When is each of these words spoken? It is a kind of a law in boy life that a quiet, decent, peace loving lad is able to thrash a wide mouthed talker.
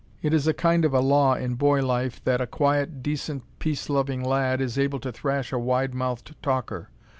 It 0.23 0.33
is 0.33 0.47
a 0.47 0.53
kind 0.55 0.83
of 0.83 0.95
a 0.95 0.99
law 0.99 1.35
in 1.35 1.53
boy 1.53 1.85
life 1.85 2.23
that 2.23 2.41
a 2.41 2.47
quiet, 2.47 3.03
decent, 3.03 3.43
peace 3.59 3.87
loving 3.87 4.23
lad 4.23 4.59
is 4.59 4.79
able 4.79 4.99
to 4.99 5.11
thrash 5.11 5.51
a 5.53 5.59
wide 5.59 5.93
mouthed 5.93 6.33
talker. 6.41 6.89